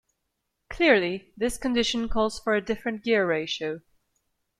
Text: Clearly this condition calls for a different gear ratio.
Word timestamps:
Clearly 0.71 1.31
this 1.37 1.59
condition 1.59 2.09
calls 2.09 2.39
for 2.39 2.55
a 2.55 2.59
different 2.65 3.03
gear 3.03 3.23
ratio. 3.23 3.81